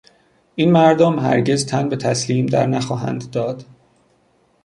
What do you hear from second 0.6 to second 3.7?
مردم هرگز تن به تسلیم درنخواهند داد.